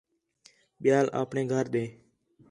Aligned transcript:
ٻِیال 0.81 1.07
اپݨے 1.21 1.43
گھر 1.51 1.65
ݙے 1.73 1.83